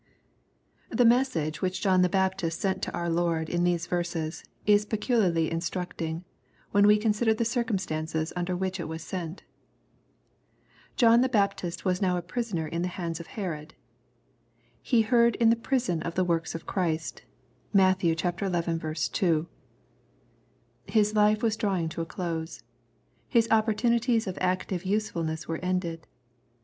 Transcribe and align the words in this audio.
The 0.89 1.05
message 1.05 1.61
which 1.61 1.79
John 1.79 2.01
the 2.01 2.09
Baptist 2.09 2.59
sent 2.59 2.81
to 2.81 2.91
our 2.91 3.07
Loi'd, 3.07 3.49
in 3.49 3.63
these 3.63 3.85
verses, 3.85 4.43
is 4.65 4.83
peculiarly 4.83 5.51
instructing, 5.51 6.23
when 6.71 6.87
we 6.87 6.97
con 6.97 7.13
sider 7.13 7.35
the 7.35 7.45
circumstances 7.45 8.33
under 8.35 8.57
which 8.57 8.79
it 8.79 8.87
was 8.87 9.03
sent. 9.03 9.43
John 10.95 11.21
the 11.21 11.29
Baptist 11.29 11.85
was 11.85 12.01
now 12.01 12.17
a 12.17 12.23
prisoner 12.23 12.65
in 12.67 12.81
the 12.81 12.87
hands 12.87 13.19
of 13.19 13.27
Herod." 13.37 13.75
He 14.81 15.03
heard 15.03 15.35
in 15.35 15.51
the 15.51 15.55
prison 15.55 15.99
the 16.15 16.23
works 16.23 16.55
of 16.55 16.65
Christ." 16.65 17.21
(Matt. 17.71 18.01
xi. 18.01 18.15
2.) 18.15 19.47
His 20.87 21.13
life 21.13 21.43
was 21.43 21.55
drawing 21.55 21.89
to 21.89 22.01
a 22.01 22.07
close. 22.07 22.63
His 23.27 23.47
opportu 23.49 23.91
nities 23.95 24.25
of 24.25 24.35
active 24.41 24.83
usefulness 24.83 25.47
were 25.47 25.59
ended. 25.59 26.07